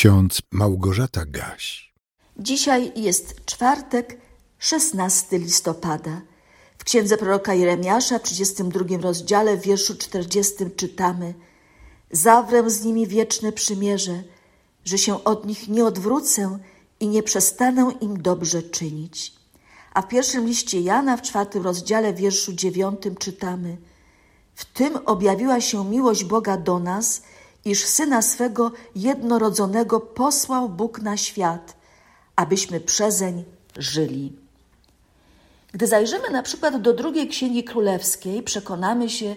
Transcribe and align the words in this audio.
ksiądz 0.00 0.42
Małgorzata 0.50 1.24
Gaś. 1.26 1.92
Dzisiaj 2.36 2.92
jest 2.96 3.44
czwartek, 3.44 4.20
16 4.58 5.38
listopada. 5.38 6.20
W 6.78 6.84
księdze 6.84 7.16
proroka 7.16 7.54
Jeremiasza 7.54 8.18
w 8.18 8.22
32 8.22 8.96
rozdziale 9.00 9.56
w 9.56 9.62
wierszu 9.62 9.96
40 9.96 10.54
czytamy 10.76 11.34
Zawrę 12.10 12.70
z 12.70 12.84
nimi 12.84 13.06
wieczne 13.06 13.52
przymierze, 13.52 14.22
że 14.84 14.98
się 14.98 15.24
od 15.24 15.46
nich 15.46 15.68
nie 15.68 15.84
odwrócę 15.84 16.58
i 17.00 17.08
nie 17.08 17.22
przestanę 17.22 17.92
im 18.00 18.22
dobrze 18.22 18.62
czynić. 18.62 19.32
A 19.94 20.02
w 20.02 20.08
pierwszym 20.08 20.46
liście 20.46 20.80
Jana 20.80 21.16
w 21.16 21.22
czwartym 21.22 21.62
rozdziale 21.62 22.12
w 22.12 22.16
wierszu 22.16 22.52
dziewiątym 22.52 23.16
czytamy 23.16 23.76
W 24.54 24.64
tym 24.64 24.96
objawiła 25.06 25.60
się 25.60 25.84
miłość 25.84 26.24
Boga 26.24 26.56
do 26.56 26.78
nas, 26.78 27.22
iż 27.64 27.86
Syna 27.86 28.22
swego 28.22 28.72
jednorodzonego 28.94 30.00
posłał 30.00 30.68
Bóg 30.68 31.00
na 31.02 31.16
świat, 31.16 31.76
abyśmy 32.36 32.80
przezeń 32.80 33.44
żyli. 33.76 34.32
Gdy 35.72 35.86
zajrzymy 35.86 36.30
na 36.30 36.42
przykład 36.42 36.82
do 36.82 36.92
drugiej 36.92 37.28
Księgi 37.28 37.64
Królewskiej, 37.64 38.42
przekonamy 38.42 39.10
się, 39.10 39.36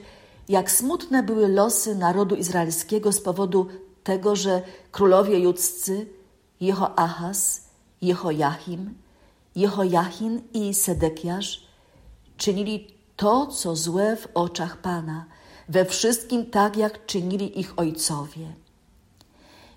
jak 0.49 0.71
smutne 0.71 1.23
były 1.23 1.47
losy 1.47 1.95
narodu 1.95 2.35
izraelskiego 2.35 3.11
z 3.11 3.21
powodu 3.21 3.67
tego, 4.03 4.35
że 4.35 4.61
królowie 4.91 5.39
judzcy 5.39 6.05
Jehoahaz, 6.61 7.61
Jehoiachim, 8.01 8.93
Jehoiachin 9.55 10.41
i 10.53 10.73
Sedekiasz 10.73 11.67
czynili 12.37 12.87
to, 13.15 13.47
co 13.47 13.75
złe 13.75 14.15
w 14.15 14.27
oczach 14.33 14.77
Pana, 14.77 15.25
we 15.69 15.85
wszystkim 15.85 16.45
tak, 16.45 16.77
jak 16.77 17.05
czynili 17.05 17.59
ich 17.59 17.79
ojcowie. 17.79 18.47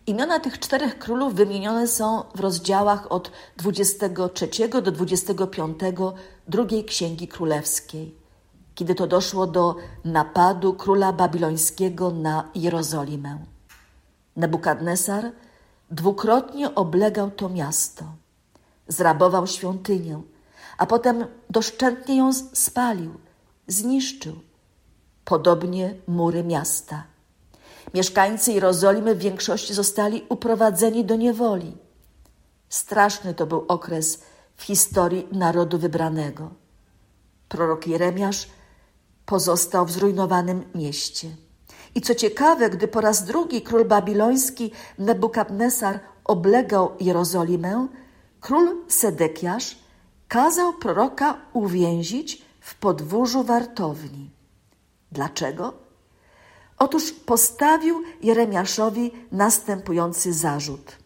Imiona 0.06 0.40
tych 0.40 0.58
czterech 0.58 0.98
królów 0.98 1.34
wymienione 1.34 1.88
są 1.88 2.22
w 2.34 2.40
rozdziałach 2.40 3.12
od 3.12 3.30
23 3.56 4.68
do 4.68 4.92
25 4.92 5.78
drugiej 6.48 6.84
Księgi 6.84 7.28
Królewskiej, 7.28 8.14
kiedy 8.74 8.94
to 8.94 9.06
doszło 9.06 9.46
do 9.46 9.76
napadu 10.04 10.74
króla 10.74 11.12
babilońskiego 11.12 12.10
na 12.10 12.50
Jerozolimę. 12.54 13.38
Nebukadnesar 14.36 15.32
dwukrotnie 15.90 16.74
oblegał 16.74 17.30
to 17.30 17.48
miasto, 17.48 18.04
zrabował 18.88 19.46
świątynię, 19.46 20.22
a 20.78 20.86
potem 20.86 21.26
doszczętnie 21.50 22.16
ją 22.16 22.32
spalił, 22.32 23.14
zniszczył. 23.66 24.45
Podobnie 25.26 25.94
mury 26.06 26.44
miasta. 26.44 27.04
Mieszkańcy 27.94 28.52
Jerozolimy 28.52 29.14
w 29.14 29.18
większości 29.18 29.74
zostali 29.74 30.24
uprowadzeni 30.28 31.04
do 31.04 31.16
niewoli. 31.16 31.76
Straszny 32.68 33.34
to 33.34 33.46
był 33.46 33.64
okres 33.68 34.22
w 34.56 34.62
historii 34.62 35.28
narodu 35.32 35.78
wybranego. 35.78 36.50
Prorok 37.48 37.86
Jeremiasz 37.86 38.48
pozostał 39.26 39.86
w 39.86 39.90
zrujnowanym 39.90 40.64
mieście. 40.74 41.28
I 41.94 42.00
co 42.00 42.14
ciekawe, 42.14 42.70
gdy 42.70 42.88
po 42.88 43.00
raz 43.00 43.24
drugi 43.24 43.62
król 43.62 43.84
babiloński 43.84 44.72
Nebukadnesar 44.98 46.00
oblegał 46.24 46.90
Jerozolimę, 47.00 47.88
król 48.40 48.76
Sedekiasz 48.88 49.78
kazał 50.28 50.72
proroka 50.72 51.38
uwięzić 51.52 52.42
w 52.60 52.74
podwórzu 52.74 53.42
wartowni. 53.42 54.35
Dlaczego? 55.12 55.72
Otóż 56.78 57.12
postawił 57.12 58.02
Jeremiaszowi 58.22 59.12
następujący 59.32 60.32
zarzut. 60.32 60.96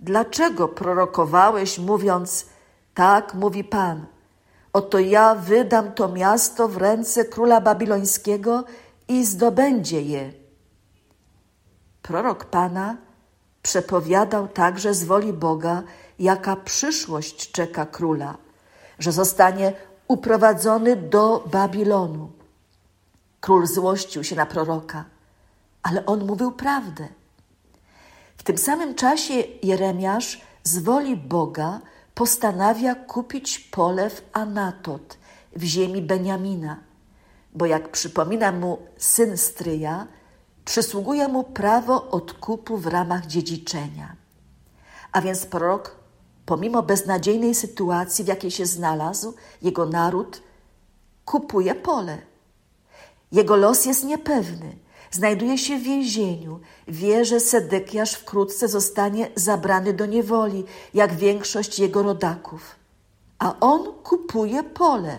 Dlaczego 0.00 0.68
prorokowałeś, 0.68 1.78
mówiąc, 1.78 2.46
tak 2.94 3.34
mówi 3.34 3.64
Pan, 3.64 4.06
oto 4.72 4.98
ja 4.98 5.34
wydam 5.34 5.92
to 5.92 6.08
miasto 6.08 6.68
w 6.68 6.76
ręce 6.76 7.24
króla 7.24 7.60
babilońskiego 7.60 8.64
i 9.08 9.24
zdobędzie 9.24 10.02
je. 10.02 10.32
Prorok 12.02 12.44
Pana 12.44 12.96
przepowiadał 13.62 14.48
także 14.48 14.94
z 14.94 15.04
woli 15.04 15.32
Boga, 15.32 15.82
jaka 16.18 16.56
przyszłość 16.56 17.52
czeka 17.52 17.86
króla, 17.86 18.36
że 18.98 19.12
zostanie 19.12 19.72
uprowadzony 20.08 20.96
do 20.96 21.44
Babilonu. 21.52 22.35
Król 23.46 23.66
złościł 23.66 24.24
się 24.24 24.36
na 24.36 24.46
proroka, 24.46 25.04
ale 25.82 26.06
on 26.06 26.26
mówił 26.26 26.52
prawdę. 26.52 27.08
W 28.36 28.42
tym 28.42 28.58
samym 28.58 28.94
czasie 28.94 29.34
Jeremiasz 29.62 30.40
z 30.62 30.78
woli 30.78 31.16
Boga 31.16 31.80
postanawia 32.14 32.94
kupić 32.94 33.58
pole 33.58 34.10
w 34.10 34.22
Anatot 34.32 35.18
w 35.56 35.62
ziemi 35.62 36.02
Beniamina, 36.02 36.76
bo 37.54 37.66
jak 37.66 37.92
przypomina 37.92 38.52
mu 38.52 38.78
syn 38.96 39.38
stryja, 39.38 40.06
przysługuje 40.64 41.28
mu 41.28 41.44
prawo 41.44 42.10
odkupu 42.10 42.76
w 42.76 42.86
ramach 42.86 43.26
dziedziczenia. 43.26 44.16
A 45.12 45.20
więc 45.20 45.46
prorok, 45.46 45.96
pomimo 46.46 46.82
beznadziejnej 46.82 47.54
sytuacji, 47.54 48.24
w 48.24 48.28
jakiej 48.28 48.50
się 48.50 48.66
znalazł, 48.66 49.34
jego 49.62 49.86
naród 49.86 50.42
kupuje 51.24 51.74
pole. 51.74 52.35
Jego 53.36 53.56
los 53.56 53.86
jest 53.86 54.04
niepewny. 54.04 54.76
Znajduje 55.10 55.58
się 55.58 55.78
w 55.78 55.82
więzieniu. 55.82 56.60
Wie, 56.88 57.24
że 57.24 57.40
Sedekiasz 57.40 58.12
wkrótce 58.12 58.68
zostanie 58.68 59.30
zabrany 59.34 59.92
do 59.92 60.06
niewoli, 60.06 60.64
jak 60.94 61.14
większość 61.14 61.78
jego 61.78 62.02
rodaków. 62.02 62.76
A 63.38 63.60
on 63.60 63.92
kupuje 64.02 64.62
pole. 64.62 65.18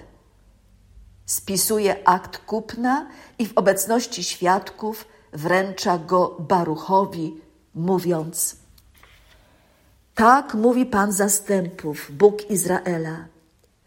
Spisuje 1.25 2.07
akt 2.07 2.37
kupna 2.37 3.07
i 3.39 3.45
w 3.45 3.57
obecności 3.57 4.23
świadków 4.23 5.05
wręcza 5.33 5.97
go 5.97 6.35
Baruchowi, 6.39 7.41
mówiąc: 7.75 8.55
Tak 10.15 10.53
mówi 10.53 10.85
Pan 10.85 11.11
zastępów, 11.11 12.11
Bóg 12.11 12.49
Izraela. 12.49 13.25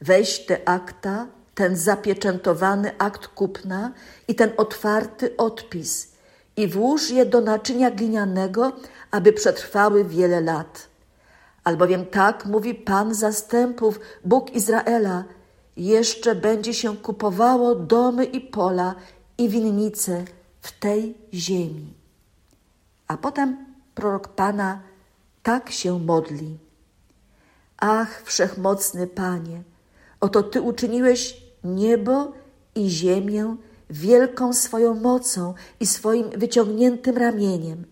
Weź 0.00 0.46
te 0.46 0.68
akta 0.68 1.26
ten 1.60 1.76
zapieczętowany 1.76 2.98
akt 2.98 3.26
kupna 3.26 3.92
i 4.28 4.34
ten 4.34 4.50
otwarty 4.56 5.36
odpis 5.36 6.12
i 6.56 6.68
włóż 6.68 7.10
je 7.10 7.26
do 7.26 7.40
naczynia 7.40 7.90
glinianego, 7.90 8.72
aby 9.10 9.32
przetrwały 9.32 10.04
wiele 10.04 10.40
lat. 10.40 10.88
Albowiem 11.64 12.06
tak 12.06 12.46
mówi 12.46 12.74
Pan 12.74 13.14
zastępów, 13.14 14.00
Bóg 14.24 14.50
Izraela, 14.50 15.24
jeszcze 15.76 16.34
będzie 16.34 16.74
się 16.74 16.96
kupowało 16.96 17.74
domy 17.74 18.24
i 18.24 18.40
pola 18.40 18.94
i 19.38 19.48
winnice 19.48 20.24
w 20.60 20.72
tej 20.78 21.14
ziemi. 21.34 21.94
A 23.08 23.16
potem 23.16 23.66
prorok 23.94 24.28
Pana 24.28 24.80
tak 25.42 25.70
się 25.70 25.98
modli. 25.98 26.58
Ach, 27.78 28.22
wszechmocny 28.24 29.06
Panie, 29.06 29.62
oto 30.20 30.42
Ty 30.42 30.62
uczyniłeś 30.62 31.49
niebo 31.64 32.32
i 32.74 32.90
ziemię 32.90 33.56
wielką 33.90 34.52
swoją 34.52 34.94
mocą 34.94 35.54
i 35.80 35.86
swoim 35.86 36.30
wyciągniętym 36.30 37.16
ramieniem. 37.16 37.84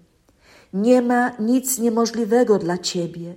Nie 0.72 1.02
ma 1.02 1.30
nic 1.38 1.78
niemożliwego 1.78 2.58
dla 2.58 2.78
Ciebie. 2.78 3.34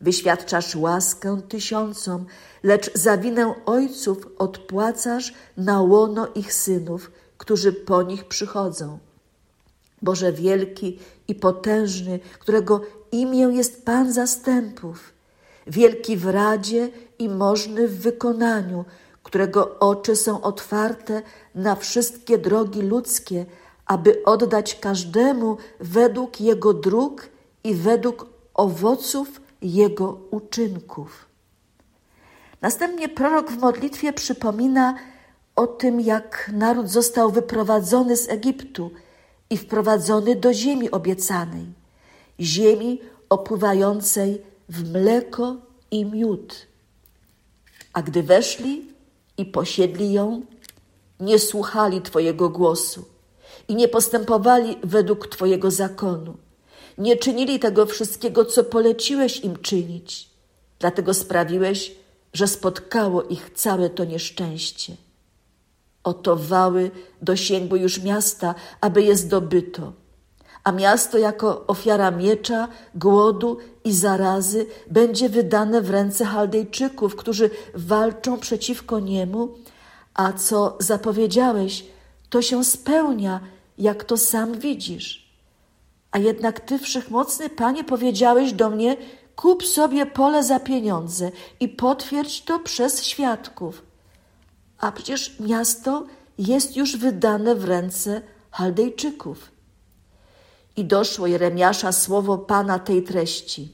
Wyświadczasz 0.00 0.76
łaskę 0.76 1.42
tysiącom, 1.48 2.26
lecz 2.62 2.98
za 2.98 3.18
winę 3.18 3.54
ojców 3.66 4.28
odpłacasz 4.38 5.34
na 5.56 5.82
łono 5.82 6.28
ich 6.34 6.54
synów, 6.54 7.10
którzy 7.38 7.72
po 7.72 8.02
nich 8.02 8.24
przychodzą. 8.24 8.98
Boże 10.02 10.32
wielki 10.32 10.98
i 11.28 11.34
potężny, 11.34 12.20
którego 12.38 12.80
imię 13.12 13.48
jest 13.52 13.84
Pan 13.84 14.12
zastępów, 14.12 15.12
wielki 15.66 16.16
w 16.16 16.26
radzie 16.26 16.90
i 17.18 17.28
możny 17.28 17.88
w 17.88 18.00
wykonaniu, 18.00 18.84
którego 19.24 19.78
oczy 19.78 20.16
są 20.16 20.42
otwarte 20.42 21.22
na 21.54 21.74
wszystkie 21.76 22.38
drogi 22.38 22.82
ludzkie, 22.82 23.46
aby 23.86 24.24
oddać 24.24 24.74
każdemu 24.74 25.56
według 25.80 26.40
jego 26.40 26.74
dróg 26.74 27.28
i 27.64 27.74
według 27.74 28.26
owoców 28.54 29.40
jego 29.62 30.20
uczynków. 30.30 31.26
Następnie 32.60 33.08
prorok 33.08 33.50
w 33.50 33.58
modlitwie 33.58 34.12
przypomina 34.12 34.94
o 35.56 35.66
tym, 35.66 36.00
jak 36.00 36.50
naród 36.52 36.88
został 36.88 37.30
wyprowadzony 37.30 38.16
z 38.16 38.28
Egiptu 38.28 38.90
i 39.50 39.56
wprowadzony 39.56 40.36
do 40.36 40.52
ziemi 40.52 40.90
obiecanej, 40.90 41.66
ziemi 42.40 43.00
opływającej 43.28 44.42
w 44.68 44.92
mleko 44.92 45.56
i 45.90 46.04
miód. 46.04 46.66
A 47.92 48.02
gdy 48.02 48.22
weszli, 48.22 48.93
i 49.38 49.44
posiedli 49.44 50.12
ją, 50.12 50.42
nie 51.20 51.38
słuchali 51.38 52.02
Twojego 52.02 52.48
głosu 52.48 53.04
i 53.68 53.74
nie 53.74 53.88
postępowali 53.88 54.76
według 54.82 55.28
Twojego 55.28 55.70
zakonu, 55.70 56.36
Nie 56.98 57.16
czynili 57.16 57.58
tego 57.58 57.86
wszystkiego, 57.86 58.44
co 58.44 58.64
poleciłeś 58.64 59.40
im 59.40 59.56
czynić. 59.56 60.30
Dlatego 60.78 61.14
sprawiłeś, 61.14 61.94
że 62.32 62.46
spotkało 62.48 63.22
ich 63.22 63.50
całe 63.54 63.90
to 63.90 64.04
nieszczęście. 64.04 64.96
Oto 66.04 66.36
wały 66.36 66.90
dosięgły 67.22 67.78
już 67.78 68.02
miasta, 68.02 68.54
aby 68.80 69.02
je 69.02 69.16
zdobyto, 69.16 69.92
a 70.64 70.72
miasto 70.72 71.18
jako 71.18 71.66
ofiara 71.66 72.10
miecza, 72.10 72.68
głodu 72.94 73.58
i 73.84 73.92
zarazy 73.92 74.66
będzie 74.90 75.28
wydane 75.28 75.80
w 75.80 75.90
ręce 75.90 76.24
Chaldejczyków, 76.24 77.16
którzy 77.16 77.50
walczą 77.74 78.38
przeciwko 78.38 79.00
niemu, 79.00 79.48
a 80.14 80.32
co 80.32 80.76
zapowiedziałeś, 80.80 81.86
to 82.30 82.42
się 82.42 82.64
spełnia, 82.64 83.40
jak 83.78 84.04
to 84.04 84.16
sam 84.16 84.58
widzisz. 84.58 85.24
A 86.10 86.18
jednak 86.18 86.60
Ty, 86.60 86.78
Wszechmocny 86.78 87.50
Panie, 87.50 87.84
powiedziałeś 87.84 88.52
do 88.52 88.70
mnie, 88.70 88.96
kup 89.36 89.66
sobie 89.66 90.06
pole 90.06 90.44
za 90.44 90.60
pieniądze 90.60 91.30
i 91.60 91.68
potwierdź 91.68 92.42
to 92.42 92.58
przez 92.58 93.04
świadków. 93.04 93.82
A 94.78 94.92
przecież 94.92 95.40
miasto 95.40 96.06
jest 96.38 96.76
już 96.76 96.96
wydane 96.96 97.54
w 97.54 97.64
ręce 97.64 98.22
Chaldejczyków. 98.50 99.53
I 100.76 100.84
doszło 100.84 101.26
Jeremiasza 101.26 101.92
słowo 101.92 102.38
Pana 102.38 102.78
tej 102.78 103.02
treści. 103.02 103.72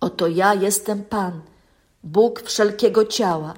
Oto 0.00 0.26
ja 0.26 0.54
jestem 0.54 1.04
Pan, 1.04 1.40
Bóg 2.04 2.42
wszelkiego 2.42 3.06
ciała. 3.06 3.54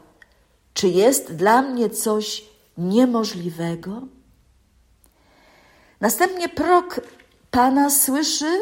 Czy 0.75 0.89
jest 0.89 1.35
dla 1.35 1.63
mnie 1.63 1.91
coś 1.91 2.45
niemożliwego? 2.79 4.03
Następnie 6.01 6.49
prorok 6.49 7.01
Pana 7.51 7.91
słyszy, 7.91 8.59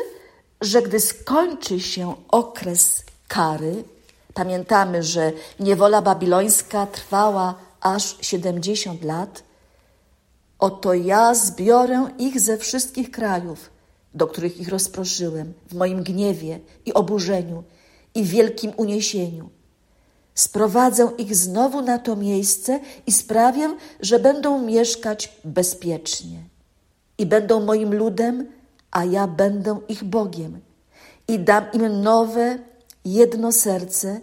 że 0.60 0.82
gdy 0.82 1.00
skończy 1.00 1.80
się 1.80 2.14
okres 2.28 3.02
kary, 3.28 3.84
pamiętamy, 4.34 5.02
że 5.02 5.32
niewola 5.60 6.02
babilońska 6.02 6.86
trwała 6.86 7.54
aż 7.80 8.16
siedemdziesiąt 8.20 9.04
lat, 9.04 9.42
oto 10.58 10.94
ja 10.94 11.34
zbiorę 11.34 12.08
ich 12.18 12.40
ze 12.40 12.58
wszystkich 12.58 13.10
krajów, 13.10 13.70
do 14.16 14.26
których 14.26 14.60
ich 14.60 14.68
rozproszyłem, 14.68 15.52
w 15.68 15.74
moim 15.74 16.02
gniewie 16.02 16.60
i 16.86 16.94
oburzeniu 16.94 17.64
i 18.14 18.24
wielkim 18.24 18.72
uniesieniu. 18.76 19.48
Sprowadzę 20.34 21.10
ich 21.18 21.36
znowu 21.36 21.82
na 21.82 21.98
to 21.98 22.16
miejsce 22.16 22.80
i 23.06 23.12
sprawię, 23.12 23.76
że 24.00 24.18
będą 24.18 24.62
mieszkać 24.62 25.32
bezpiecznie. 25.44 26.38
I 27.18 27.26
będą 27.26 27.60
moim 27.60 27.94
ludem, 27.94 28.46
a 28.90 29.04
ja 29.04 29.26
będę 29.26 29.78
ich 29.88 30.04
Bogiem. 30.04 30.60
I 31.28 31.38
dam 31.38 31.64
im 31.72 32.02
nowe, 32.02 32.58
jedno 33.04 33.52
serce 33.52 34.20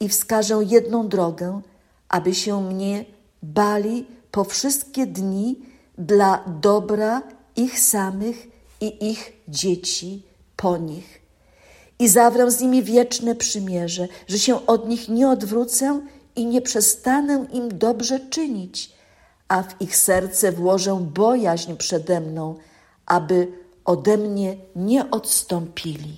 i 0.00 0.08
wskażę 0.08 0.60
jedną 0.66 1.08
drogę, 1.08 1.60
aby 2.08 2.34
się 2.34 2.62
mnie 2.62 3.04
bali 3.42 4.06
po 4.30 4.44
wszystkie 4.44 5.06
dni 5.06 5.58
dla 5.98 6.44
dobra 6.60 7.22
ich 7.56 7.80
samych 7.80 8.53
i 8.80 9.10
ich 9.10 9.32
dzieci 9.48 10.22
po 10.56 10.76
nich. 10.76 11.22
I 11.98 12.08
zawrę 12.08 12.50
z 12.50 12.60
nimi 12.60 12.82
wieczne 12.82 13.34
przymierze, 13.34 14.08
że 14.28 14.38
się 14.38 14.66
od 14.66 14.88
nich 14.88 15.08
nie 15.08 15.28
odwrócę 15.28 16.00
i 16.36 16.46
nie 16.46 16.62
przestanę 16.62 17.46
im 17.52 17.78
dobrze 17.78 18.20
czynić, 18.20 18.92
a 19.48 19.62
w 19.62 19.80
ich 19.80 19.96
serce 19.96 20.52
włożę 20.52 21.06
bojaźń 21.12 21.76
przede 21.76 22.20
mną, 22.20 22.54
aby 23.06 23.52
ode 23.84 24.16
mnie 24.16 24.56
nie 24.76 25.10
odstąpili. 25.10 26.16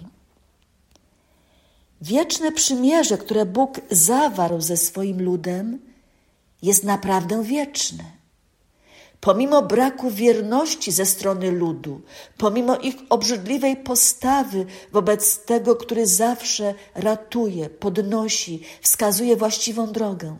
Wieczne 2.00 2.52
przymierze, 2.52 3.18
które 3.18 3.46
Bóg 3.46 3.80
zawarł 3.90 4.60
ze 4.60 4.76
swoim 4.76 5.22
ludem, 5.22 5.78
jest 6.62 6.84
naprawdę 6.84 7.42
wieczne. 7.42 8.15
Pomimo 9.20 9.62
braku 9.62 10.10
wierności 10.10 10.92
ze 10.92 11.06
strony 11.06 11.50
ludu, 11.50 12.00
pomimo 12.38 12.76
ich 12.76 12.94
obrzydliwej 13.10 13.76
postawy 13.76 14.66
wobec 14.92 15.44
tego, 15.44 15.76
który 15.76 16.06
zawsze 16.06 16.74
ratuje, 16.94 17.70
podnosi, 17.70 18.62
wskazuje 18.80 19.36
właściwą 19.36 19.92
drogę, 19.92 20.36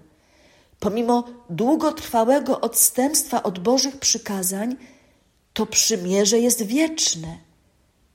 pomimo 0.80 1.24
długotrwałego 1.50 2.60
odstępstwa 2.60 3.42
od 3.42 3.58
Bożych 3.58 3.96
przykazań, 3.98 4.76
to 5.52 5.66
przymierze 5.66 6.38
jest 6.38 6.62
wieczne, 6.62 7.38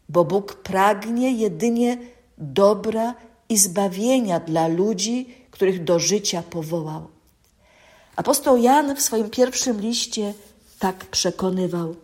bo 0.10 0.26
Bóg 0.26 0.56
pragnie 0.56 1.32
jedynie 1.32 1.98
dobra 2.38 3.16
i 3.50 3.58
zbawienia 3.58 4.40
dla 4.40 4.68
ludzi, 4.68 5.36
których 5.52 5.84
do 5.84 6.00
życia 6.00 6.44
powołał. 6.50 7.08
Apostoł 8.16 8.58
Jan 8.58 8.96
w 8.96 9.02
swoim 9.02 9.30
pierwszym 9.30 9.82
liście 9.82 10.34
tak 10.82 11.06
przekonywał. 11.06 11.96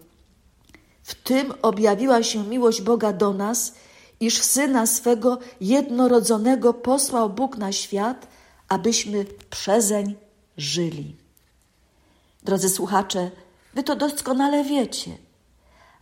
W 1.04 1.16
tym 1.16 1.54
objawiła 1.62 2.24
się 2.24 2.44
miłość 2.44 2.82
Boga 2.82 3.14
do 3.14 3.34
nas, 3.34 3.74
iż 4.20 4.42
syna 4.42 4.88
swego 4.88 5.38
jednorodzonego 5.62 6.74
posłał 6.74 7.30
Bóg 7.30 7.58
na 7.58 7.72
świat, 7.72 8.28
abyśmy 8.70 9.26
przezeń 9.50 10.16
żyli. 10.58 11.16
Drodzy 12.44 12.70
słuchacze, 12.70 13.32
wy 13.74 13.84
to 13.84 13.96
doskonale 13.96 14.64
wiecie, 14.64 15.12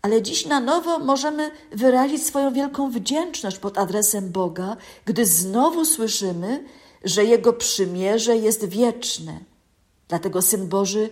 ale 0.01 0.21
dziś 0.21 0.45
na 0.45 0.60
nowo 0.60 1.00
możemy 1.00 1.51
wyrazić 1.71 2.25
swoją 2.25 2.54
wielką 2.54 2.92
wdzięczność 2.92 3.57
pod 3.57 3.78
adresem 3.78 4.31
Boga, 4.31 4.78
gdy 5.06 5.25
znowu 5.25 5.86
słyszymy, 5.86 6.63
że 7.04 7.25
Jego 7.25 7.54
przymierze 7.54 8.38
jest 8.38 8.66
wieczne. 8.66 9.39
Dlatego 10.07 10.42
Syn 10.42 10.68
Boży 10.68 11.10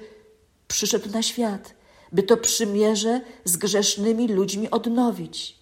przyszedł 0.68 1.10
na 1.10 1.22
świat, 1.22 1.74
by 2.12 2.24
to 2.24 2.38
przymierze 2.38 3.22
z 3.46 3.58
grzesznymi 3.58 4.28
ludźmi 4.28 4.72
odnowić. 4.72 5.56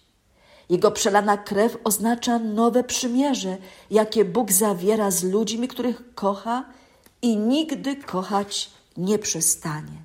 Jego 0.70 0.90
przelana 0.90 1.36
krew 1.36 1.76
oznacza 1.84 2.38
nowe 2.38 2.84
przymierze, 2.84 3.56
jakie 3.90 4.24
Bóg 4.24 4.52
zawiera 4.52 5.10
z 5.10 5.24
ludźmi, 5.24 5.68
których 5.68 6.14
kocha 6.14 6.64
i 7.22 7.36
nigdy 7.36 7.96
kochać 7.96 8.70
nie 8.96 9.18
przestanie. 9.18 10.02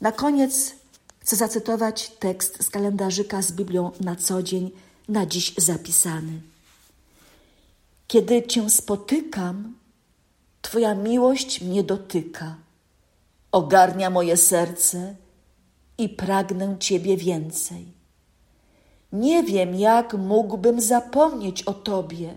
Na 0.00 0.12
koniec 0.12 0.74
chcę 1.20 1.36
zacytować 1.36 2.10
tekst 2.10 2.64
z 2.64 2.70
kalendarzyka 2.70 3.42
z 3.42 3.52
Biblią 3.52 3.90
na 4.00 4.16
co 4.16 4.42
dzień, 4.42 4.70
na 5.08 5.26
dziś 5.26 5.54
zapisany. 5.56 6.40
Kiedy 8.08 8.42
Cię 8.42 8.70
spotykam, 8.70 9.74
Twoja 10.62 10.94
miłość 10.94 11.60
mnie 11.60 11.82
dotyka, 11.82 12.54
ogarnia 13.52 14.10
moje 14.10 14.36
serce 14.36 15.16
i 15.98 16.08
pragnę 16.08 16.76
Ciebie 16.78 17.16
więcej. 17.16 17.86
Nie 19.12 19.42
wiem, 19.42 19.74
jak 19.74 20.14
mógłbym 20.14 20.80
zapomnieć 20.80 21.62
o 21.62 21.74
Tobie, 21.74 22.36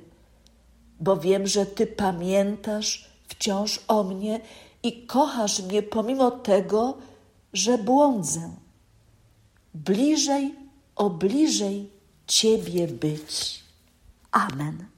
bo 1.00 1.18
wiem, 1.18 1.48
że 1.48 1.66
Ty 1.66 1.88
pamiętasz 1.88 3.10
wciąż 3.28 3.80
o 3.88 4.04
mnie 4.04 4.40
i 4.84 5.06
kochasz 5.06 5.62
mnie 5.62 5.84
pomimo 5.84 6.32
tego, 6.32 6.98
że 7.54 7.78
błądzę. 7.78 8.52
Bliżej, 9.74 10.56
o 10.96 11.10
bliżej 11.10 11.90
Ciebie 12.28 12.88
być. 12.88 13.64
Amen. 14.32 14.86